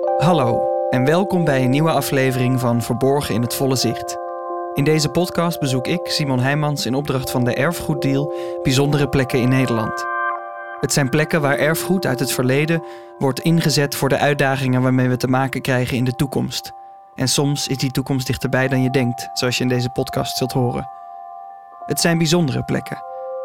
[0.00, 4.16] Hallo en welkom bij een nieuwe aflevering van Verborgen in het Volle Zicht.
[4.74, 8.32] In deze podcast bezoek ik, Simon Heijmans, in opdracht van de Erfgoeddeal
[8.62, 10.04] bijzondere plekken in Nederland.
[10.80, 12.82] Het zijn plekken waar erfgoed uit het verleden
[13.18, 16.72] wordt ingezet voor de uitdagingen waarmee we te maken krijgen in de toekomst.
[17.14, 20.52] En soms is die toekomst dichterbij dan je denkt, zoals je in deze podcast zult
[20.52, 20.88] horen.
[21.86, 23.02] Het zijn bijzondere plekken,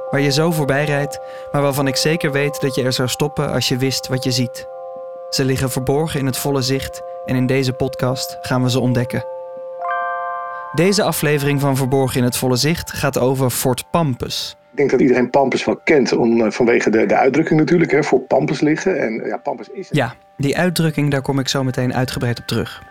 [0.09, 1.19] waar je zo voorbij rijdt,
[1.51, 4.31] maar waarvan ik zeker weet dat je er zou stoppen als je wist wat je
[4.31, 4.76] ziet.
[5.29, 9.25] Ze liggen verborgen in het volle zicht en in deze podcast gaan we ze ontdekken.
[10.73, 14.55] Deze aflevering van Verborgen in het volle zicht gaat over Fort Pampus.
[14.71, 18.03] Ik denk dat iedereen Pampus wel kent, om, eh, vanwege de, de uitdrukking natuurlijk, hè,
[18.03, 18.99] voor Pampus liggen.
[18.99, 19.87] En ja, Pampus is...
[19.91, 22.83] Ja, die uitdrukking, daar kom ik zo meteen uitgebreid op terug.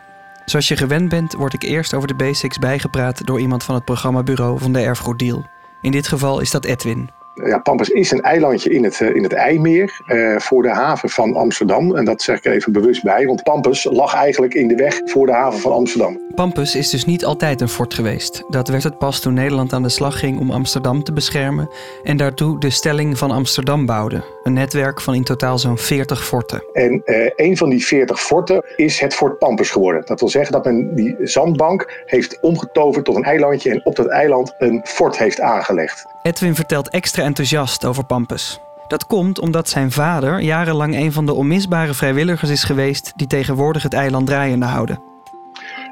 [0.45, 3.85] Zoals je gewend bent, word ik eerst over de basics bijgepraat door iemand van het
[3.85, 5.47] programmabureau van de Erfgoeddeal.
[5.83, 7.11] In dit geval is dat Edwin.
[7.45, 11.09] Ja, Pampus is een eilandje in het, eh, in het IJmeer eh, voor de haven
[11.09, 11.97] van Amsterdam.
[11.97, 15.01] En dat zeg ik er even bewust bij, want Pampus lag eigenlijk in de weg
[15.05, 16.21] voor de haven van Amsterdam.
[16.35, 18.45] Pampus is dus niet altijd een fort geweest.
[18.49, 21.71] Dat werd het pas toen Nederland aan de slag ging om Amsterdam te beschermen
[22.03, 24.25] en daartoe de Stelling van Amsterdam bouwde.
[24.43, 26.65] Een netwerk van in totaal zo'n 40 forten.
[26.73, 30.03] En eh, een van die 40 forten is het Fort Pampus geworden.
[30.07, 34.09] Dat wil zeggen dat men die zandbank heeft omgetoverd tot een eilandje en op dat
[34.09, 36.05] eiland een fort heeft aangelegd.
[36.23, 38.61] Edwin vertelt extra enthousiast over Pampus.
[38.89, 43.83] Dat komt omdat zijn vader jarenlang een van de onmisbare vrijwilligers is geweest die tegenwoordig
[43.83, 45.01] het eiland draaiende houden.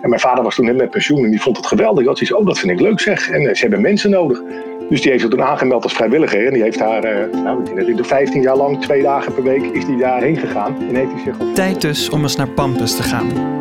[0.03, 2.05] En mijn vader was toen net met pensioen en die vond het geweldig.
[2.05, 3.31] Dat is oh, dat vind ik leuk zeg.
[3.31, 4.41] En eh, ze hebben mensen nodig.
[4.89, 6.47] Dus die heeft zich toen aangemeld als vrijwilliger.
[6.47, 9.63] En die heeft daar, uh, nou, ik denk 15 jaar lang, twee dagen per week,
[9.63, 10.77] is die daarheen gegaan.
[10.89, 11.55] En heeft hij zich op...
[11.55, 13.54] Tijd dus om eens naar Pampus te gaan.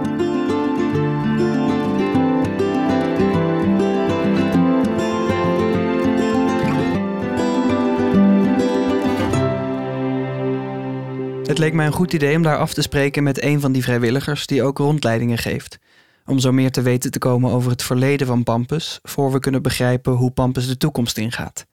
[11.54, 13.84] Het leek mij een goed idee om daar af te spreken met een van die
[13.84, 15.80] vrijwilligers die ook rondleidingen geeft.
[16.26, 19.62] Om zo meer te weten te komen over het verleden van Pampus, voor we kunnen
[19.62, 21.66] begrijpen hoe Pampus de toekomst ingaat.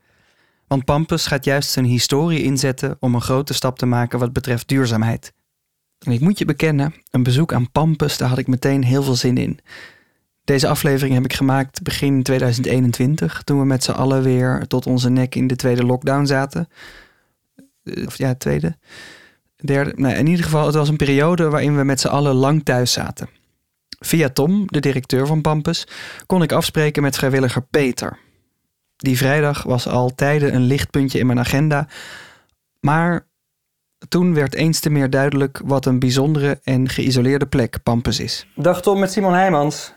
[0.66, 4.68] Want Pampus gaat juist zijn historie inzetten om een grote stap te maken wat betreft
[4.68, 5.32] duurzaamheid.
[5.98, 9.16] En ik moet je bekennen, een bezoek aan Pampus, daar had ik meteen heel veel
[9.16, 9.58] zin in.
[10.44, 15.10] Deze aflevering heb ik gemaakt begin 2021, toen we met z'n allen weer tot onze
[15.10, 16.68] nek in de tweede lockdown zaten.
[18.06, 18.76] Of ja, tweede
[19.62, 19.93] derde.
[19.97, 22.93] Nou, in ieder geval, het was een periode waarin we met z'n allen lang thuis
[22.93, 23.28] zaten.
[23.98, 25.87] Via Tom, de directeur van Pampus,
[26.26, 28.19] kon ik afspreken met vrijwilliger Peter.
[28.97, 31.88] Die vrijdag was al tijden een lichtpuntje in mijn agenda,
[32.81, 33.26] maar
[34.09, 38.47] toen werd eens te meer duidelijk wat een bijzondere en geïsoleerde plek Pampus is.
[38.54, 39.92] Dag Tom met Simon Heijmans.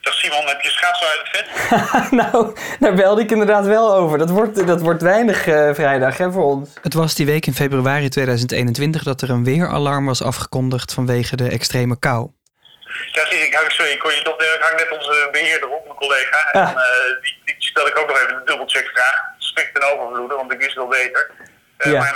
[0.00, 2.10] Dag Simon, heb je schaatsen uit het vet?
[2.20, 4.18] nou, daar belde ik inderdaad wel over.
[4.18, 6.70] Dat wordt, dat wordt weinig uh, vrijdag hè, voor ons.
[6.82, 11.48] Het was die week in februari 2021 dat er een weeralarm was afgekondigd vanwege de
[11.48, 12.30] extreme kou.
[13.12, 15.96] Ja, zie ik, sorry, ik kon je toch, ik hang net onze beheerder op, mijn
[15.96, 16.52] collega.
[16.52, 19.16] En uh, die, die stelde ik ook nog even een dubbelcheckvraag.
[19.38, 21.30] Strikt ten overvloede, want ik wist wel beter.
[21.86, 22.14] Uh, ja.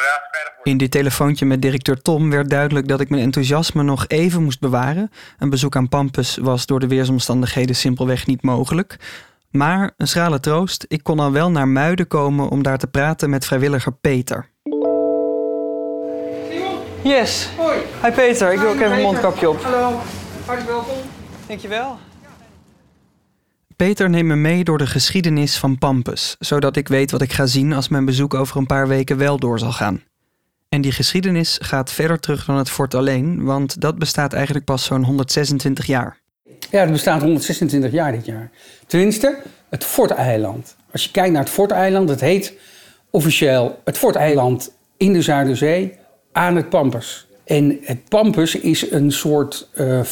[0.62, 4.60] In dit telefoontje met directeur Tom werd duidelijk dat ik mijn enthousiasme nog even moest
[4.60, 5.10] bewaren.
[5.38, 8.96] Een bezoek aan Pampus was door de weersomstandigheden simpelweg niet mogelijk.
[9.50, 13.30] Maar een schrale troost, ik kon al wel naar Muiden komen om daar te praten
[13.30, 14.48] met vrijwilliger Peter.
[16.50, 16.76] Simon?
[17.02, 17.48] Yes.
[17.56, 17.78] Hoi.
[18.02, 19.62] Hi Peter, ik doe ook even een mondkapje op.
[19.62, 20.00] Hallo,
[20.44, 20.96] hartelijk welkom.
[21.46, 21.98] Dankjewel.
[23.82, 27.46] Peter neemt me mee door de geschiedenis van Pampus, zodat ik weet wat ik ga
[27.46, 30.02] zien als mijn bezoek over een paar weken wel door zal gaan.
[30.68, 34.84] En die geschiedenis gaat verder terug dan het fort alleen, want dat bestaat eigenlijk pas
[34.84, 36.18] zo'n 126 jaar.
[36.70, 38.50] Ja, het bestaat 126 jaar dit jaar.
[38.86, 39.38] Tenminste,
[39.70, 40.76] het Forteiland.
[40.92, 42.54] Als je kijkt naar het Forteiland, het heet
[43.10, 45.94] officieel het Forteiland in de Zuiderzee
[46.32, 47.26] aan het Pampus.
[47.44, 50.02] En het Pampus is een soort uh,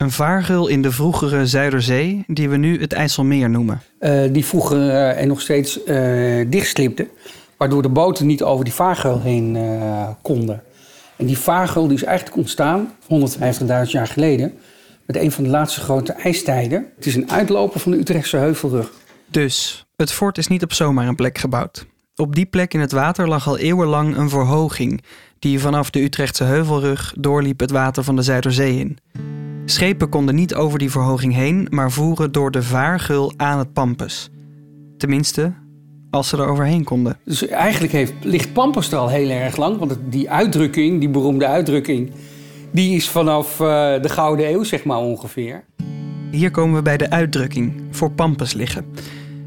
[0.00, 3.82] een vaargeul in de vroegere Zuiderzee, die we nu het IJsselmeer noemen.
[4.00, 7.08] Uh, die vroeger uh, en nog steeds uh, dichtslipte,
[7.56, 9.58] waardoor de boten niet over die vaargeul heen
[10.22, 10.62] konden.
[11.16, 14.52] En die vaargeul die is eigenlijk ontstaan 150.000 jaar geleden
[15.06, 16.86] met een van de laatste grote ijstijden.
[16.96, 18.92] Het is een uitloper van de Utrechtse Heuvelrug.
[19.26, 21.86] Dus, het fort is niet op zomaar een plek gebouwd.
[22.16, 25.04] Op die plek in het water lag al eeuwenlang een verhoging
[25.38, 28.98] die vanaf de Utrechtse Heuvelrug doorliep het water van de Zuiderzee in.
[29.70, 34.30] Schepen konden niet over die verhoging heen, maar voeren door de vaargul aan het Pampus.
[34.96, 35.52] Tenminste,
[36.10, 37.18] als ze er overheen konden.
[37.24, 39.78] Dus eigenlijk heeft, ligt Pampus er al heel erg lang.
[39.78, 42.10] Want die uitdrukking, die beroemde uitdrukking...
[42.70, 43.66] die is vanaf uh,
[44.02, 45.64] de Gouden Eeuw, zeg maar ongeveer.
[46.30, 48.84] Hier komen we bij de uitdrukking, voor Pampus liggen.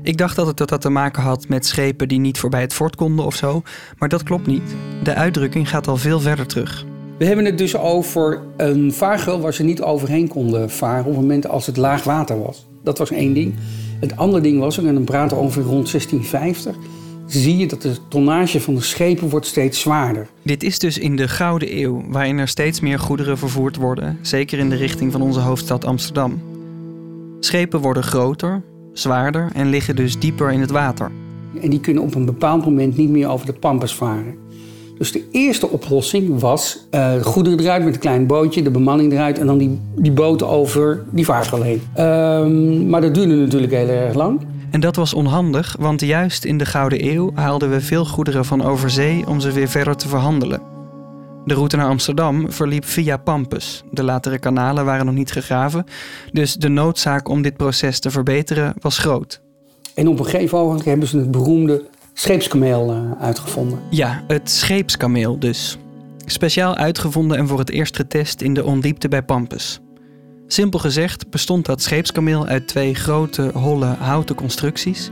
[0.02, 2.96] Ik dacht dat het dat te maken had met schepen die niet voorbij het fort
[2.96, 3.62] konden of zo,
[3.98, 4.76] maar dat klopt niet.
[5.04, 6.86] De uitdrukking gaat al veel verder terug.
[7.18, 11.22] We hebben het dus over een vaargeul waar ze niet overheen konden varen op het
[11.22, 12.66] moment als het laag water was.
[12.84, 13.54] Dat was één ding.
[14.00, 16.76] Het andere ding was, en dan praten we ongeveer rond 1650,
[17.26, 20.28] zie je dat de tonnage van de schepen wordt steeds zwaarder.
[20.42, 24.60] Dit is dus in de Gouden Eeuw, waarin er steeds meer goederen vervoerd worden, zeker
[24.60, 26.42] in de richting van onze hoofdstad Amsterdam.
[27.40, 28.62] Schepen worden groter,
[28.94, 31.12] zwaarder en liggen dus dieper in het water.
[31.62, 34.43] En die kunnen op een bepaald moment niet meer over de pampas varen.
[35.04, 39.40] Dus de eerste oplossing was uh, goederen eruit met een klein bootje, de bemanning eruit
[39.40, 41.82] en dan die, die boot over die vaargeul heen.
[41.94, 44.42] Ehm, maar dat duurde natuurlijk heel erg lang.
[44.72, 48.64] En dat was onhandig, want juist in de Gouden Eeuw haalden we veel goederen van
[48.64, 50.62] over zee om ze weer verder te verhandelen.
[51.46, 53.84] De route naar Amsterdam verliep via Pampus.
[53.92, 55.86] De latere kanalen waren nog niet gegraven,
[56.32, 59.42] dus de noodzaak om dit proces te verbeteren was groot.
[59.94, 63.80] En op een gegeven moment hebben ze het beroemde scheepskameel uh, uitgevonden.
[63.90, 65.78] Ja, het scheepskameel dus.
[66.26, 69.80] Speciaal uitgevonden en voor het eerst getest in de ondiepte bij Pampus.
[70.48, 75.12] Simpel gezegd bestond dat scheepskameel uit twee grote, holle houten constructies.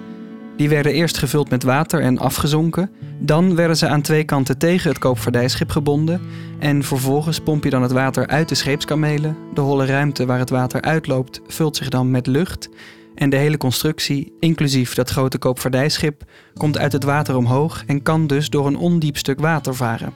[0.57, 2.91] Die werden eerst gevuld met water en afgezonken.
[3.19, 6.21] Dan werden ze aan twee kanten tegen het koopvaardijschip gebonden.
[6.59, 9.37] En vervolgens pomp je dan het water uit de scheepskamelen.
[9.53, 12.69] De holle ruimte waar het water uitloopt vult zich dan met lucht.
[13.15, 16.23] En de hele constructie, inclusief dat grote koopvaardijschip,
[16.53, 20.13] komt uit het water omhoog en kan dus door een ondiep stuk water varen.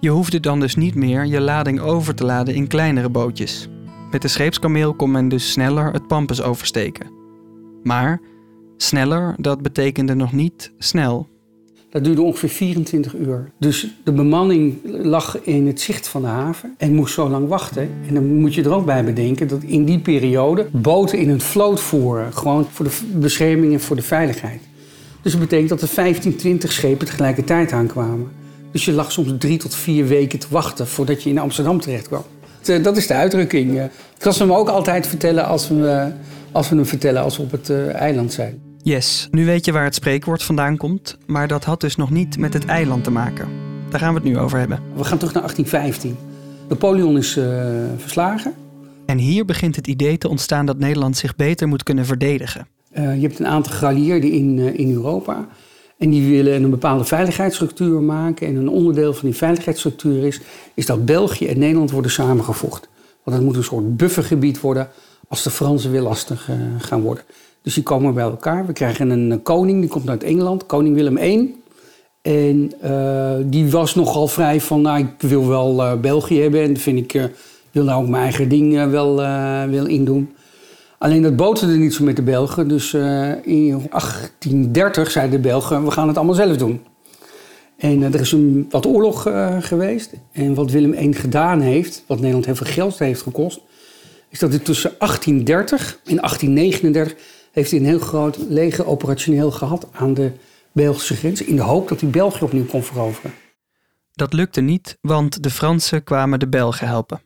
[0.00, 3.68] Je hoefde dan dus niet meer je lading over te laden in kleinere bootjes.
[4.10, 7.10] Met de scheepskameel kon men dus sneller het Pampus oversteken.
[7.82, 8.20] Maar
[8.76, 11.28] sneller, dat betekende nog niet snel.
[11.94, 13.50] Dat duurde ongeveer 24 uur.
[13.58, 17.90] Dus de bemanning lag in het zicht van de haven en moest zo lang wachten.
[18.08, 21.40] En dan moet je er ook bij bedenken dat in die periode boten in een
[21.40, 22.32] vloot voeren.
[22.32, 24.60] Gewoon voor de bescherming en voor de veiligheid.
[25.22, 28.28] Dus dat betekent dat er 15, 20 schepen tegelijkertijd aankwamen.
[28.72, 32.06] Dus je lag soms drie tot vier weken te wachten voordat je in Amsterdam terecht
[32.08, 32.24] kwam.
[32.64, 33.82] Eh, dat is de uitdrukking.
[33.82, 36.10] Ik kan ze hem ook altijd vertellen als we,
[36.52, 38.73] als we hem vertellen als we op het eh, eiland zijn.
[38.84, 42.38] Yes, nu weet je waar het spreekwoord vandaan komt, maar dat had dus nog niet
[42.38, 43.48] met het eiland te maken.
[43.90, 44.82] Daar gaan we het nu over hebben.
[44.94, 46.16] We gaan terug naar 1815.
[46.68, 47.44] Napoleon is uh,
[47.96, 48.54] verslagen.
[49.06, 52.66] En hier begint het idee te ontstaan dat Nederland zich beter moet kunnen verdedigen.
[52.96, 55.48] Uh, je hebt een aantal geallieerden in, uh, in Europa.
[55.98, 58.46] En die willen een bepaalde veiligheidsstructuur maken.
[58.46, 60.40] En een onderdeel van die veiligheidsstructuur is,
[60.74, 62.88] is dat België en Nederland worden samengevoegd.
[63.22, 64.88] Want het moet een soort buffergebied worden
[65.28, 67.24] als de Fransen weer lastig gaan worden.
[67.64, 68.66] Dus die komen bij elkaar.
[68.66, 71.62] We krijgen een koning, die komt uit Engeland, koning Willem I.
[72.22, 76.62] En uh, die was nogal vrij van, nou, ik wil wel uh, België hebben.
[76.62, 77.30] En vind ik,
[77.70, 79.16] wil daar ook mijn eigen ding wel,
[79.68, 80.34] wil indoen.
[80.98, 82.68] Alleen dat boterde niet zo met de Belgen.
[82.68, 86.80] Dus in 1830 zeiden de Belgen, we gaan het allemaal zelf doen.
[87.76, 89.22] En er is een, wat oorlog
[89.60, 90.12] geweest.
[90.32, 93.60] En wat Willem I gedaan heeft, wat Nederland heel veel geld heeft gekost...
[94.28, 97.16] is dat hij tussen 1830 en 1839
[97.54, 100.32] heeft hij een heel groot leger operationeel gehad aan de
[100.72, 101.42] Belgische grens.
[101.42, 103.34] In de hoop dat hij België opnieuw kon veroveren.
[104.12, 107.20] Dat lukte niet, want de Fransen kwamen de Belgen helpen.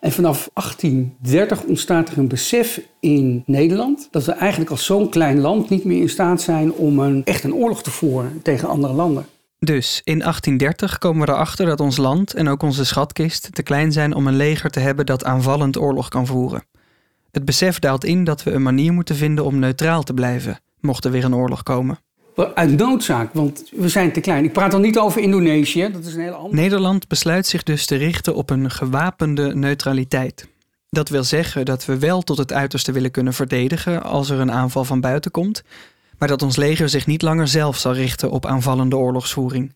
[0.00, 5.40] En vanaf 1830 ontstaat er een besef in Nederland dat we eigenlijk als zo'n klein
[5.40, 8.92] land niet meer in staat zijn om een, echt een oorlog te voeren tegen andere
[8.92, 9.26] landen.
[9.58, 13.92] Dus in 1830 komen we erachter dat ons land en ook onze schatkist te klein
[13.92, 16.64] zijn om een leger te hebben dat aanvallend oorlog kan voeren.
[17.34, 21.04] Het besef daalt in dat we een manier moeten vinden om neutraal te blijven, mocht
[21.04, 21.98] er weer een oorlog komen.
[22.54, 24.44] Uit noodzaak, want we zijn te klein.
[24.44, 26.54] Ik praat dan niet over Indonesië, dat is een hele andere.
[26.54, 30.48] Nederland besluit zich dus te richten op een gewapende neutraliteit.
[30.90, 34.52] Dat wil zeggen dat we wel tot het uiterste willen kunnen verdedigen als er een
[34.52, 35.62] aanval van buiten komt,
[36.18, 39.74] maar dat ons leger zich niet langer zelf zal richten op aanvallende oorlogsvoering.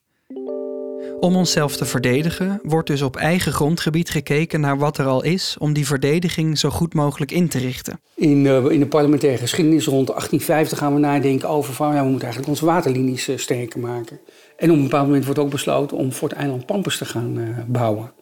[1.21, 5.57] Om onszelf te verdedigen wordt dus op eigen grondgebied gekeken naar wat er al is
[5.59, 8.01] om die verdediging zo goed mogelijk in te richten.
[8.15, 12.09] In, uh, in de parlementaire geschiedenis rond 1850 gaan we nadenken over van ja, we
[12.09, 14.21] moeten eigenlijk onze waterlinies uh, sterker maken.
[14.57, 17.39] En op een bepaald moment wordt ook besloten om voor het eiland Pampus te gaan
[17.39, 18.13] uh, bouwen.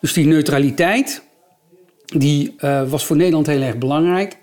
[0.00, 1.22] Dus die neutraliteit,
[2.04, 2.54] die
[2.88, 4.36] was voor Nederland heel erg belangrijk.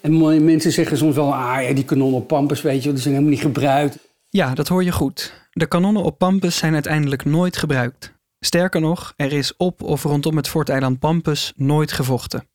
[0.00, 3.14] En mensen zeggen soms wel, ah ja, die kanonnen op Pampus, weet je, die zijn
[3.14, 3.98] helemaal niet gebruikt.
[4.28, 5.48] Ja, dat hoor je goed.
[5.60, 8.12] De kanonnen op Pampus zijn uiteindelijk nooit gebruikt.
[8.38, 12.48] Sterker nog, er is op of rondom het forteiland Pampus nooit gevochten.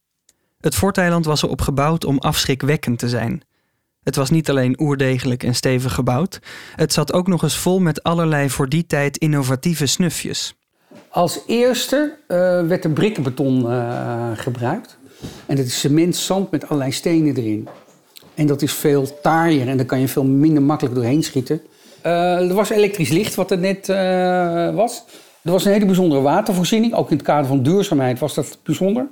[0.59, 3.41] Het forteiland was erop gebouwd om afschrikwekkend te zijn.
[4.03, 6.39] Het was niet alleen oerdegelijk en stevig gebouwd,
[6.75, 10.55] het zat ook nog eens vol met allerlei voor die tijd innovatieve snufjes.
[11.09, 14.97] Als eerste uh, werd er brikkenbeton uh, gebruikt.
[15.45, 17.67] En dat is cement, zand met allerlei stenen erin.
[18.33, 21.61] En dat is veel taaier en daar kan je veel minder makkelijk doorheen schieten.
[22.05, 23.95] Uh, er was elektrisch licht, wat er net uh,
[24.75, 25.03] was.
[25.41, 26.93] Er was een hele bijzondere watervoorziening.
[26.93, 29.07] Ook in het kader van duurzaamheid was dat bijzonder.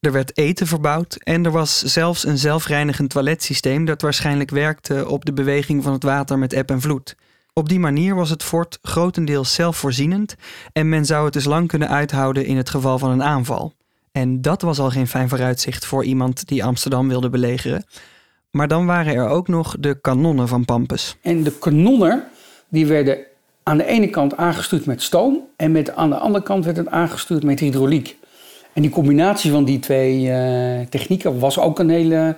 [0.00, 5.24] Er werd eten verbouwd en er was zelfs een zelfreinigend toiletsysteem dat waarschijnlijk werkte op
[5.24, 7.16] de beweging van het water met eb en vloed.
[7.52, 10.34] Op die manier was het fort grotendeels zelfvoorzienend
[10.72, 13.74] en men zou het dus lang kunnen uithouden in het geval van een aanval.
[14.12, 17.84] En dat was al geen fijn vooruitzicht voor iemand die Amsterdam wilde belegeren.
[18.50, 21.16] Maar dan waren er ook nog de kanonnen van Pampus.
[21.22, 22.24] En de kanonnen
[22.68, 23.18] die werden
[23.62, 26.88] aan de ene kant aangestuurd met stoom en met, aan de andere kant werd het
[26.88, 28.16] aangestuurd met hydrauliek.
[28.72, 32.36] En die combinatie van die twee eh, technieken was ook een hele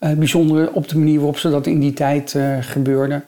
[0.00, 3.24] uh, bijzondere op de manier waarop ze dat in die tijd uh, gebeurde.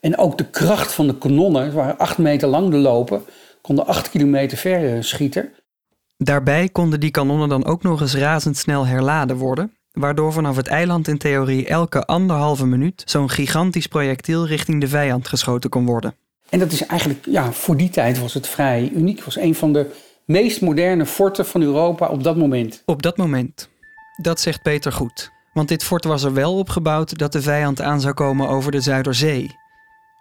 [0.00, 3.22] En ook de kracht van de kanonnen, het waren acht meter lang de lopen,
[3.60, 5.52] konden acht kilometer ver schieten.
[6.16, 11.08] Daarbij konden die kanonnen dan ook nog eens razendsnel herladen worden, waardoor vanaf het eiland
[11.08, 16.14] in theorie elke anderhalve minuut zo'n gigantisch projectiel richting de vijand geschoten kon worden.
[16.48, 19.16] En dat is eigenlijk, ja, voor die tijd was het vrij uniek.
[19.16, 19.90] Het was een van de
[20.24, 22.82] meest moderne forten van Europa op dat moment.
[22.84, 23.68] Op dat moment.
[24.16, 25.30] Dat zegt Peter goed.
[25.52, 28.72] Want dit fort was er wel op gebouwd dat de vijand aan zou komen over
[28.72, 29.56] de Zuiderzee.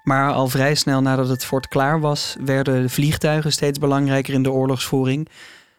[0.04, 4.44] Maar al vrij snel nadat het fort klaar was, werden de vliegtuigen steeds belangrijker in
[4.44, 5.30] de oorlogsvoering.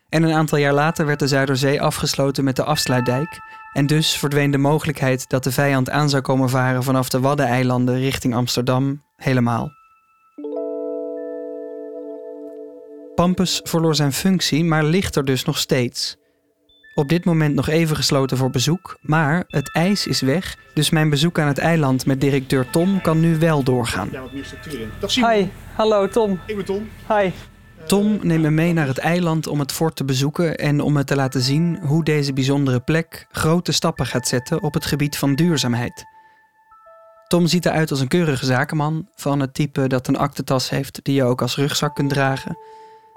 [0.08, 3.40] En een aantal jaar later werd de Zuiderzee afgesloten met de afsluitdijk.
[3.76, 7.98] En dus verdween de mogelijkheid dat de vijand aan zou komen varen vanaf de Waddeneilanden
[7.98, 9.70] richting Amsterdam helemaal.
[13.14, 16.16] Pampus verloor zijn functie, maar ligt er dus nog steeds.
[16.94, 21.10] Op dit moment nog even gesloten voor bezoek, maar het ijs is weg, dus mijn
[21.10, 24.08] bezoek aan het eiland met directeur Tom kan nu wel doorgaan.
[24.12, 24.90] Ja, wat meer structuur in.
[25.00, 25.30] Dag Simon.
[25.30, 26.40] Hi, hallo Tom.
[26.46, 26.88] Ik ben Tom.
[27.08, 27.30] Hi.
[27.86, 31.04] Tom neemt me mee naar het eiland om het fort te bezoeken en om me
[31.04, 35.34] te laten zien hoe deze bijzondere plek grote stappen gaat zetten op het gebied van
[35.34, 36.04] duurzaamheid.
[37.28, 41.14] Tom ziet eruit als een keurige zakenman, van het type dat een aktentas heeft die
[41.14, 42.58] je ook als rugzak kunt dragen.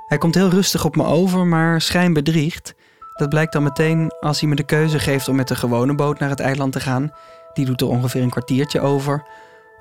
[0.08, 2.74] Hij komt heel rustig op me over, maar schijnbedriegt.
[3.14, 6.20] Dat blijkt dan meteen als hij me de keuze geeft om met de gewone boot
[6.20, 7.12] naar het eiland te gaan.
[7.54, 9.28] Die doet er ongeveer een kwartiertje over.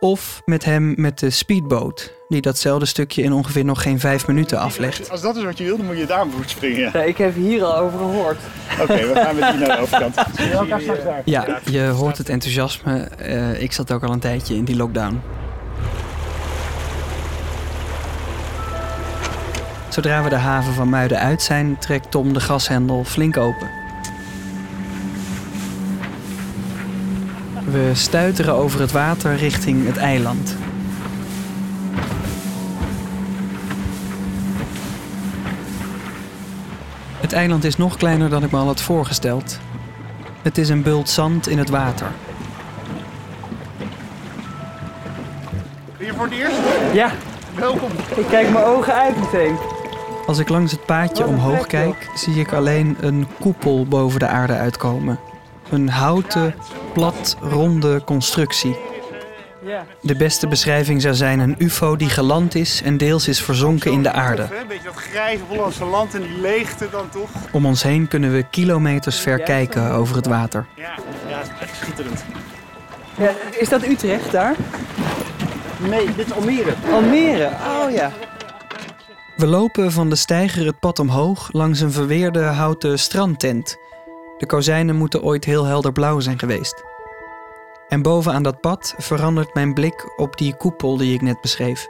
[0.00, 4.58] Of met hem met de speedboot, die datzelfde stukje in ongeveer nog geen vijf minuten
[4.58, 5.10] aflegt.
[5.10, 6.90] Als dat is wat je wil, dan moet je daar voor springen.
[6.92, 8.38] Ja, ik heb hier al over gehoord.
[8.80, 10.14] Oké, we gaan met die naar de overkant.
[11.24, 13.08] Ja, je hoort het enthousiasme.
[13.22, 15.20] Uh, ik zat ook al een tijdje in die lockdown.
[19.88, 23.77] Zodra we de haven van Muiden uit zijn, trekt Tom de gashendel flink open.
[27.70, 30.56] We stuiteren over het water richting het eiland.
[37.20, 39.58] Het eiland is nog kleiner dan ik me al had voorgesteld.
[40.42, 42.06] Het is een bult zand in het water.
[45.96, 46.56] Ben je voor het eerst?
[46.92, 47.10] Ja.
[47.54, 47.90] Welkom.
[48.16, 49.56] Ik kijk mijn ogen uit meteen.
[50.26, 54.54] Als ik langs het paadje omhoog kijk, zie ik alleen een koepel boven de aarde
[54.54, 55.18] uitkomen.
[55.70, 56.54] Een houten,
[56.98, 58.76] plat, ronde constructie.
[60.00, 64.02] De beste beschrijving zou zijn een ufo die geland is en deels is verzonken in
[64.02, 64.42] de aarde.
[64.42, 67.28] Een beetje dat grijze Hollandse land en die leegte dan toch?
[67.52, 70.66] Om ons heen kunnen we kilometers ver kijken over het water.
[70.74, 70.94] Ja,
[71.28, 72.24] ja het is echt schitterend.
[73.18, 74.54] Ja, is dat Utrecht daar?
[75.78, 76.74] Nee, dit is Almere.
[76.92, 78.12] Almere, oh ja.
[79.36, 83.76] We lopen van de steiger het pad omhoog langs een verweerde houten strandtent.
[84.38, 86.87] De kozijnen moeten ooit heel helder blauw zijn geweest.
[87.88, 91.86] En bovenaan dat pad verandert mijn blik op die koepel die ik net beschreef.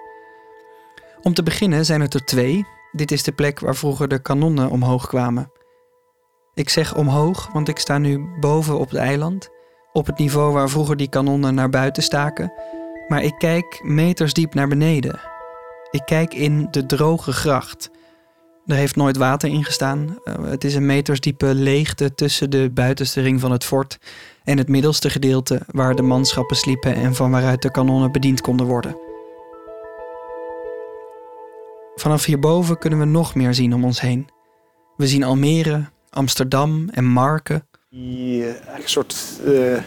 [1.23, 2.67] Om te beginnen zijn het er twee.
[2.93, 5.52] Dit is de plek waar vroeger de kanonnen omhoog kwamen.
[6.55, 9.49] Ik zeg omhoog, want ik sta nu boven op het eiland,
[9.93, 12.52] op het niveau waar vroeger die kanonnen naar buiten staken,
[13.09, 15.21] maar ik kijk meters diep naar beneden.
[15.90, 17.90] Ik kijk in de droge gracht.
[18.68, 20.18] Er heeft nooit water in gestaan.
[20.25, 23.98] Uh, het is een metersdiepe leegte tussen de buitenste ring van het fort
[24.44, 28.66] en het middelste gedeelte waar de manschappen sliepen en van waaruit de kanonnen bediend konden
[28.66, 28.96] worden.
[31.94, 34.28] Vanaf hierboven kunnen we nog meer zien om ons heen.
[34.96, 37.66] We zien Almere, Amsterdam en Marken.
[37.90, 39.78] Die uh, een soort uh,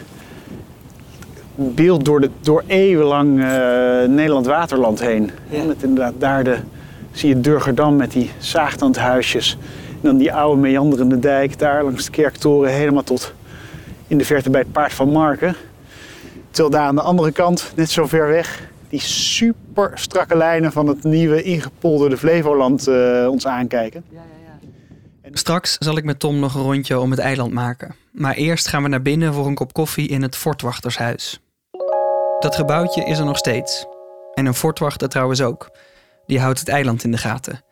[1.54, 3.44] beeld door, de, door eeuwenlang uh,
[4.04, 5.30] Nederland Waterland heen.
[5.48, 5.64] Ja.
[5.64, 6.58] Met inderdaad daar de,
[7.12, 9.58] zie je Durgerdam met die zaagtandhuisjes.
[9.90, 13.32] En dan die oude meanderende dijk daar langs de kerktoren helemaal tot
[14.06, 15.56] in de verte bij het paard van Marken.
[16.50, 20.86] Terwijl daar aan de andere kant, net zo ver weg, die super strakke lijnen van
[20.86, 24.04] het nieuwe ingepolderde Flevoland uh, ons aankijken.
[24.08, 24.68] Ja, ja,
[25.22, 25.28] ja.
[25.32, 27.94] Straks zal ik met Tom nog een rondje om het eiland maken.
[28.10, 31.40] Maar eerst gaan we naar binnen voor een kop koffie in het fortwachtershuis.
[32.38, 33.86] Dat gebouwtje is er nog steeds.
[34.34, 35.70] En een fortwachter trouwens ook.
[36.32, 37.64] Die houdt het eiland in de gaten.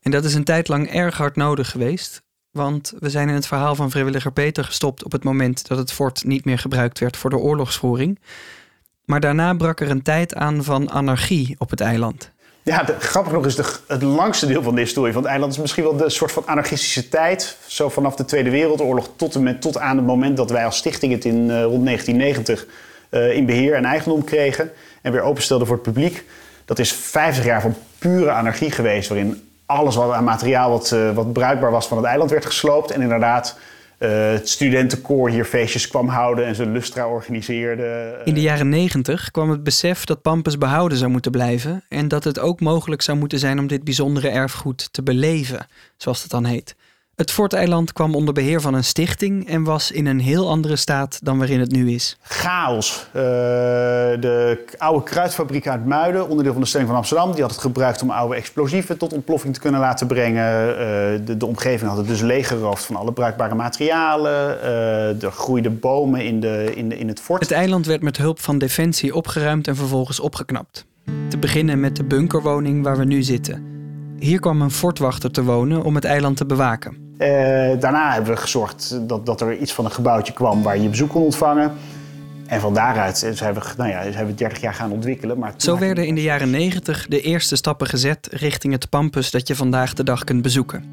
[0.00, 3.46] En dat is een tijd lang erg hard nodig geweest, want we zijn in het
[3.46, 7.16] verhaal van vrijwilliger Peter gestopt op het moment dat het fort niet meer gebruikt werd
[7.16, 8.20] voor de oorlogsvoering.
[9.04, 12.30] Maar daarna brak er een tijd aan van anarchie op het eiland.
[12.62, 15.58] Ja, grappig nog is de, het langste deel van de historie van het eiland is
[15.58, 17.56] misschien wel de soort van anarchistische tijd.
[17.66, 20.76] Zo vanaf de Tweede Wereldoorlog tot, en met, tot aan het moment dat wij als
[20.76, 22.66] stichting het in uh, rond 1990
[23.10, 24.72] uh, in beheer en eigendom kregen
[25.02, 26.24] en weer openstelden voor het publiek.
[26.66, 31.14] Dat is 50 jaar van pure anarchie geweest, waarin alles wat aan materiaal wat, uh,
[31.14, 32.90] wat bruikbaar was van het eiland werd gesloopt.
[32.90, 33.58] En inderdaad
[33.98, 38.20] uh, het studentenkoor hier feestjes kwam houden en ze lustra organiseerde.
[38.24, 42.24] In de jaren 90 kwam het besef dat Pampus behouden zou moeten blijven en dat
[42.24, 46.44] het ook mogelijk zou moeten zijn om dit bijzondere erfgoed te beleven, zoals het dan
[46.44, 46.74] heet.
[47.16, 51.18] Het Forteiland kwam onder beheer van een stichting en was in een heel andere staat
[51.22, 52.16] dan waarin het nu is.
[52.22, 53.06] Chaos.
[53.08, 57.60] Uh, de oude kruidfabriek uit Muiden, onderdeel van de stelling van Amsterdam, die had het
[57.60, 60.68] gebruikt om oude explosieven tot ontploffing te kunnen laten brengen.
[60.68, 60.76] Uh,
[61.26, 64.58] de, de, omgeving had het dus leeggeroofd van alle bruikbare materialen.
[64.62, 67.42] Uh, er groeiden bomen in, de, in, de, in het fort.
[67.42, 70.86] Het eiland werd met hulp van Defensie opgeruimd en vervolgens opgeknapt.
[71.28, 73.64] Te beginnen met de bunkerwoning waar we nu zitten.
[74.18, 77.05] Hier kwam een fortwachter te wonen om het eiland te bewaken.
[77.18, 77.28] Uh,
[77.80, 81.10] daarna hebben we gezorgd dat, dat er iets van een gebouwtje kwam waar je bezoek
[81.10, 81.72] kon ontvangen.
[82.46, 85.38] En van daaruit zijn we, nou ja, zijn we 30 jaar gaan ontwikkelen.
[85.38, 89.48] Maar Zo werden in de jaren 90 de eerste stappen gezet richting het Pampus dat
[89.48, 90.84] je vandaag de dag kunt bezoeken.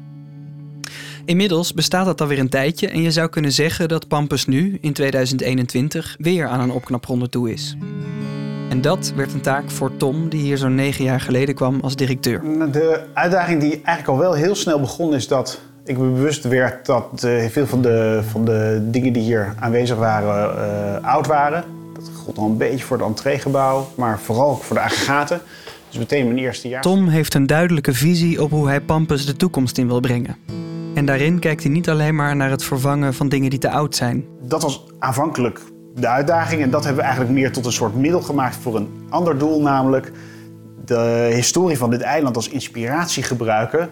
[1.24, 4.92] Inmiddels bestaat dat alweer een tijdje en je zou kunnen zeggen dat Pampus nu, in
[4.92, 7.76] 2021, weer aan een opknapronde toe is.
[8.68, 11.96] En dat werd een taak voor Tom, die hier zo'n negen jaar geleden kwam als
[11.96, 12.42] directeur.
[12.72, 16.86] De uitdaging die eigenlijk al wel heel snel begon, is dat ik me bewust werd
[16.86, 21.64] dat uh, veel van de, van de dingen die hier aanwezig waren uh, oud waren.
[21.94, 25.40] Dat gold nog een beetje voor het entreegebouw, maar vooral ook voor de aggregaten.
[25.88, 26.82] Dus meteen mijn eerste jaar.
[26.82, 30.36] Tom heeft een duidelijke visie op hoe hij Pampus de toekomst in wil brengen.
[30.94, 33.94] En daarin kijkt hij niet alleen maar naar het vervangen van dingen die te oud
[33.94, 34.24] zijn.
[34.42, 35.60] Dat was aanvankelijk
[35.94, 38.88] de uitdaging en dat hebben we eigenlijk meer tot een soort middel gemaakt voor een
[39.08, 40.12] ander doel, namelijk
[40.84, 43.90] de historie van dit eiland als inspiratie gebruiken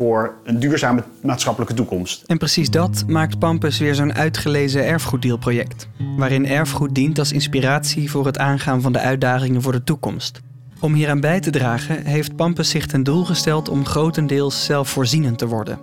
[0.00, 2.24] voor een duurzame maatschappelijke toekomst.
[2.26, 8.26] En precies dat maakt Pampus weer zo'n uitgelezen erfgoeddeelproject, waarin erfgoed dient als inspiratie voor
[8.26, 10.40] het aangaan van de uitdagingen voor de toekomst.
[10.80, 15.46] Om hieraan bij te dragen heeft Pampus zich ten doel gesteld om grotendeels zelfvoorzienend te
[15.46, 15.78] worden.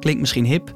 [0.00, 0.72] Klinkt misschien hip,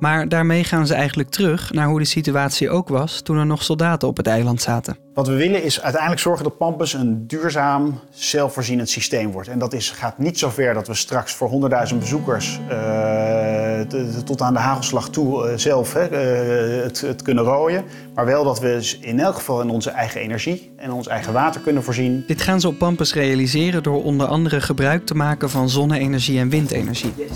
[0.00, 3.62] maar daarmee gaan ze eigenlijk terug naar hoe de situatie ook was toen er nog
[3.62, 4.96] soldaten op het eiland zaten.
[5.14, 9.48] Wat we willen is uiteindelijk zorgen dat Pampus een duurzaam, zelfvoorzienend systeem wordt.
[9.48, 13.80] En dat is, gaat niet zo ver dat we straks voor 100.000 bezoekers uh,
[14.24, 17.84] tot aan de hagelslag toe uh, zelf hè, uh, het, het, kunnen rooien.
[18.14, 21.60] Maar wel dat we in elk geval in onze eigen energie en ons eigen water
[21.60, 22.24] kunnen voorzien.
[22.26, 26.48] Dit gaan ze op Pampus realiseren door onder andere gebruik te maken van zonne-energie en
[26.48, 27.12] windenergie.
[27.16, 27.28] Yes.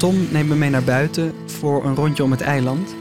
[0.00, 2.94] Tom neemt me mee naar buiten voor een rondje om het eiland.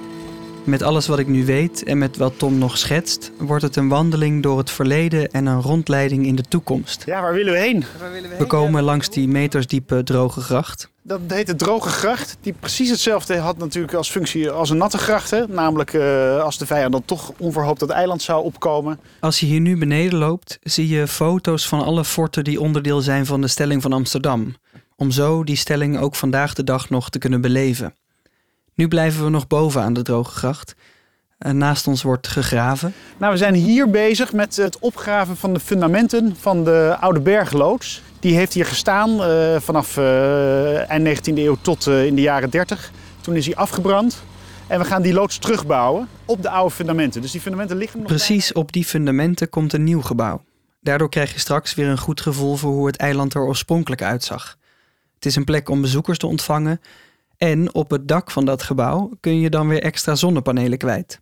[0.64, 3.88] Met alles wat ik nu weet en met wat Tom nog schetst, wordt het een
[3.88, 7.04] wandeling door het verleden en een rondleiding in de toekomst.
[7.06, 7.86] Ja, waar willen we heen?
[8.00, 10.90] we, we komen langs die metersdiepe droge gracht.
[11.02, 14.98] Dat heet de droge gracht, die precies hetzelfde had natuurlijk als functie als een natte
[14.98, 15.32] gracht.
[15.32, 15.48] Hè?
[15.48, 19.00] Namelijk uh, als de vijand dan toch onverhoopt dat eiland zou opkomen.
[19.20, 23.26] Als je hier nu beneden loopt, zie je foto's van alle forten die onderdeel zijn
[23.26, 24.56] van de stelling van Amsterdam
[25.00, 27.94] om zo die stelling ook vandaag de dag nog te kunnen beleven.
[28.74, 30.76] Nu blijven we nog boven aan de droge gracht.
[31.38, 32.94] Naast ons wordt gegraven.
[33.18, 38.02] Nou, we zijn hier bezig met het opgraven van de fundamenten van de oude bergloods.
[38.20, 42.50] Die heeft hier gestaan uh, vanaf uh, eind 19e eeuw tot uh, in de jaren
[42.50, 42.92] 30.
[43.22, 44.24] Toen is hij afgebrand.
[44.68, 47.22] En we gaan die loods terugbouwen op de oude fundamenten.
[47.22, 50.42] Dus die fundamenten liggen nog Precies op die fundamenten komt een nieuw gebouw.
[50.82, 54.58] Daardoor krijg je straks weer een goed gevoel voor hoe het eiland er oorspronkelijk uitzag.
[55.20, 56.82] Het is een plek om bezoekers te ontvangen.
[57.38, 61.20] En op het dak van dat gebouw kun je dan weer extra zonnepanelen kwijt.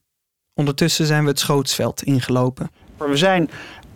[0.53, 2.69] Ondertussen zijn we het Schootsveld ingelopen.
[2.97, 3.49] We zijn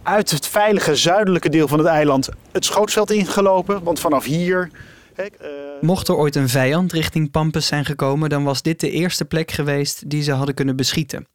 [0.04, 3.84] uit het veilige zuidelijke deel van het eiland het Schootsveld ingelopen.
[3.84, 4.72] Want vanaf hier.
[5.16, 5.48] Kijk, uh...
[5.82, 9.52] Mocht er ooit een vijand richting Pampus zijn gekomen, dan was dit de eerste plek
[9.52, 11.28] geweest die ze hadden kunnen beschieten.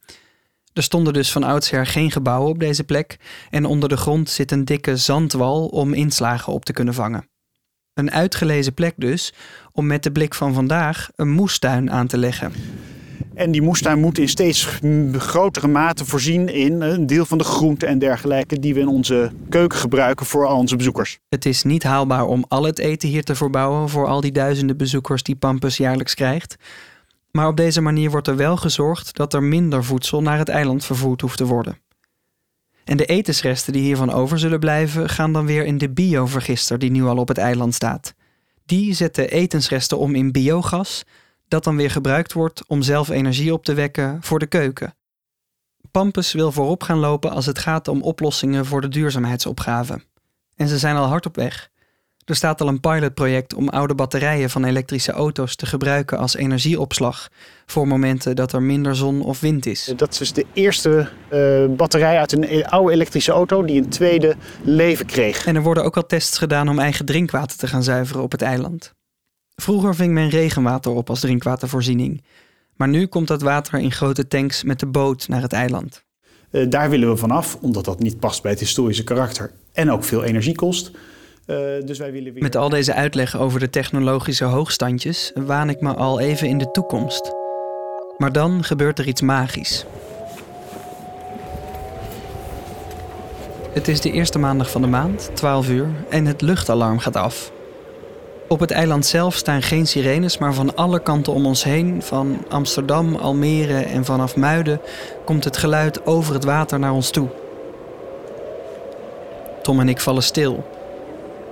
[0.73, 3.17] Er stonden dus van oudsher geen gebouwen op deze plek
[3.51, 7.29] en onder de grond zit een dikke zandwal om inslagen op te kunnen vangen.
[7.97, 9.33] Een uitgelezen plek dus
[9.73, 12.53] om met de blik van vandaag een moestuin aan te leggen.
[13.35, 14.79] En die moestuin moet in steeds
[15.13, 19.31] grotere mate voorzien in een deel van de groenten en dergelijke die we in onze
[19.49, 21.19] keuken gebruiken voor al onze bezoekers.
[21.29, 24.77] Het is niet haalbaar om al het eten hier te verbouwen voor al die duizenden
[24.77, 26.57] bezoekers die Pampus jaarlijks krijgt.
[27.31, 30.85] Maar op deze manier wordt er wel gezorgd dat er minder voedsel naar het eiland
[30.85, 31.79] vervoerd hoeft te worden.
[32.87, 36.91] En de etensresten die hiervan over zullen blijven, gaan dan weer in de biovergister die
[36.91, 38.15] nu al op het eiland staat.
[38.67, 41.05] Die zet de etensresten om in biogas,
[41.49, 44.95] dat dan weer gebruikt wordt om zelf energie op te wekken voor de keuken.
[45.91, 50.01] Pampus wil voorop gaan lopen als het gaat om oplossingen voor de duurzaamheidsopgave.
[50.55, 51.71] En ze zijn al hard op weg.
[52.27, 57.29] Er staat al een pilotproject om oude batterijen van elektrische auto's te gebruiken als energieopslag
[57.67, 59.93] voor momenten dat er minder zon of wind is.
[59.97, 63.89] Dat is dus de eerste uh, batterij uit een e- oude elektrische auto die een
[63.89, 65.47] tweede leven kreeg.
[65.47, 68.43] En er worden ook al tests gedaan om eigen drinkwater te gaan zuiveren op het
[68.43, 68.93] eiland.
[69.55, 72.25] Vroeger ving men regenwater op als drinkwatervoorziening.
[72.77, 76.05] Maar nu komt dat water in grote tanks met de boot naar het eiland.
[76.51, 80.05] Uh, daar willen we vanaf, omdat dat niet past bij het historische karakter en ook
[80.05, 80.91] veel energie kost.
[81.47, 82.33] Uh, dus wij weer...
[82.35, 86.71] Met al deze uitleg over de technologische hoogstandjes waan ik me al even in de
[86.71, 87.33] toekomst.
[88.17, 89.85] Maar dan gebeurt er iets magisch.
[93.73, 97.53] Het is de eerste maandag van de maand, 12 uur, en het luchtalarm gaat af.
[98.49, 102.45] Op het eiland zelf staan geen sirenes, maar van alle kanten om ons heen, van
[102.49, 104.81] Amsterdam, Almere en vanaf Muiden,
[105.25, 107.29] komt het geluid over het water naar ons toe.
[109.63, 110.76] Tom en ik vallen stil.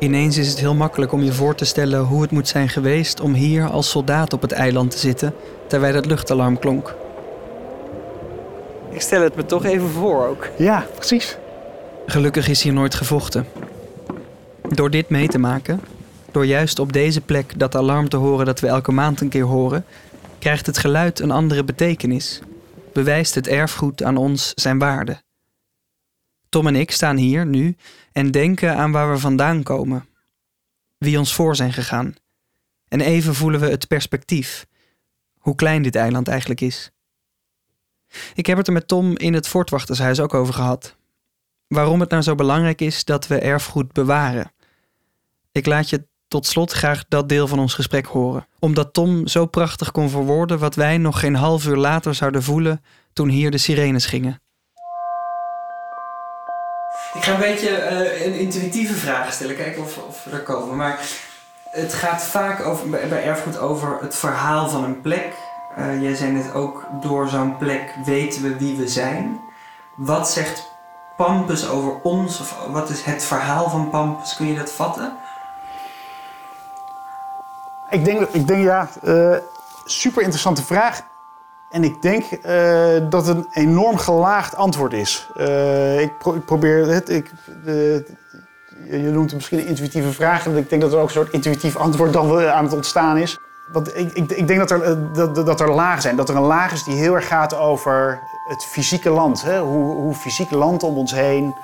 [0.04, 3.20] Ineens is het heel makkelijk om je voor te stellen hoe het moet zijn geweest
[3.20, 5.34] om hier als soldaat op het eiland te zitten
[5.68, 6.94] terwijl het luchtalarm klonk.
[8.90, 10.48] Ik stel het me toch even voor ook.
[10.58, 11.36] Ja, precies.
[12.06, 13.46] Gelukkig is hier nooit gevochten.
[14.68, 15.80] Door dit mee te maken,
[16.30, 19.44] door juist op deze plek dat alarm te horen dat we elke maand een keer
[19.44, 19.84] horen,
[20.38, 22.40] krijgt het geluid een andere betekenis.
[22.92, 25.23] Bewijst het erfgoed aan ons zijn waarde.
[26.54, 27.76] Tom en ik staan hier nu
[28.12, 30.06] en denken aan waar we vandaan komen,
[30.98, 32.14] wie ons voor zijn gegaan.
[32.88, 34.66] En even voelen we het perspectief,
[35.38, 36.90] hoe klein dit eiland eigenlijk is.
[38.34, 40.96] Ik heb het er met Tom in het voortwachtershuis ook over gehad.
[41.66, 44.52] Waarom het nou zo belangrijk is dat we erfgoed bewaren.
[45.52, 49.46] Ik laat je tot slot graag dat deel van ons gesprek horen, omdat Tom zo
[49.46, 53.58] prachtig kon verwoorden wat wij nog geen half uur later zouden voelen toen hier de
[53.58, 54.42] sirenes gingen.
[57.14, 60.76] Ik ga een beetje uh, een intuïtieve vraag stellen, kijken of, of we er komen.
[60.76, 60.98] Maar
[61.70, 65.32] het gaat vaak over, bij erfgoed over het verhaal van een plek.
[65.78, 69.40] Uh, jij zei net ook, door zo'n plek weten we wie we zijn.
[69.96, 70.70] Wat zegt
[71.16, 72.40] Pampus over ons?
[72.40, 74.36] Of wat is het verhaal van Pampus?
[74.36, 75.16] Kun je dat vatten?
[77.90, 79.36] Ik denk, ik denk ja, uh,
[79.84, 81.02] super interessante vraag.
[81.74, 85.28] En ik denk uh, dat het een enorm gelaagd antwoord is.
[85.36, 87.08] Uh, ik, ik, probeer het.
[87.08, 87.30] Ik,
[87.64, 88.04] de,
[88.90, 90.46] je noemt het misschien een intuïtieve vraag.
[90.46, 93.38] En ik denk dat er ook een soort intuïtief antwoord dan aan het ontstaan is.
[93.72, 96.16] Want ik, ik, ik denk dat er, eh, dat, dat er lagen zijn.
[96.16, 99.42] Dat er een laag is die heel erg gaat over het fysieke land.
[99.42, 99.60] Hè?
[99.60, 101.54] Hoe, hoe fysiek land om ons heen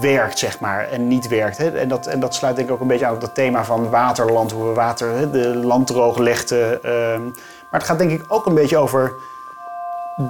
[0.00, 1.58] werkt, zeg maar, en niet werkt.
[1.58, 1.78] Hè?
[1.78, 3.90] En, dat, en dat sluit denk ik ook een beetje aan op dat thema van
[3.90, 4.52] waterland.
[4.52, 5.30] Hoe we water, hè?
[5.30, 6.80] de land droog legden.
[6.84, 7.32] Uh,
[7.70, 9.12] maar het gaat denk ik ook een beetje over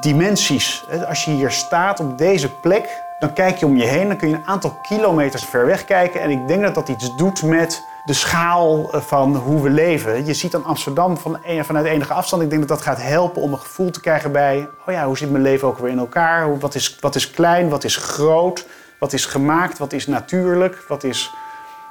[0.01, 0.85] dimensies.
[1.09, 4.29] Als je hier staat op deze plek, dan kijk je om je heen, dan kun
[4.29, 6.21] je een aantal kilometers ver weg kijken.
[6.21, 10.27] En ik denk dat dat iets doet met de schaal eh, van hoe we leven.
[10.27, 12.43] Je ziet dan Amsterdam van, vanuit enige afstand.
[12.43, 14.69] Ik denk dat dat gaat helpen om een gevoel te krijgen bij...
[14.87, 16.59] oh ja, hoe zit mijn leven ook weer in elkaar?
[16.59, 18.67] Wat is, wat is klein, wat is groot,
[18.99, 21.31] wat is gemaakt, wat is natuurlijk, wat is...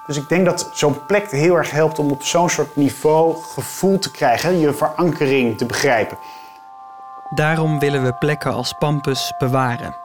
[0.08, 4.00] Dus ik denk dat zo'n plek heel erg helpt om op zo'n soort niveau gevoel
[4.00, 6.17] te krijgen, je verankering te begrijpen.
[7.30, 9.96] Daarom willen we plekken als Pampus bewaren.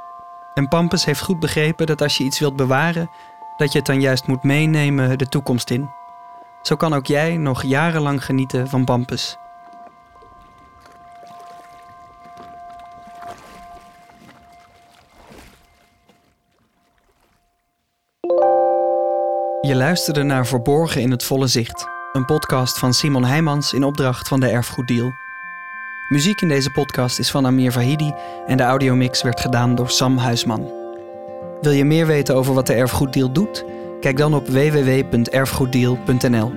[0.54, 3.10] En Pampus heeft goed begrepen dat als je iets wilt bewaren,
[3.56, 5.90] dat je het dan juist moet meenemen de toekomst in.
[6.62, 9.38] Zo kan ook jij nog jarenlang genieten van Pampus.
[19.72, 24.28] Je luisterde naar Verborgen in het Volle Zicht, een podcast van Simon Heijmans in opdracht
[24.28, 25.14] van de Erfgoeddeal.
[26.08, 28.14] Muziek in deze podcast is van Amir Vahidi
[28.46, 30.70] en de audiomix werd gedaan door Sam Huisman.
[31.60, 33.64] Wil je meer weten over wat de Erfgoeddeal doet?
[34.00, 36.52] Kijk dan op www.erfgoeddeal.nl.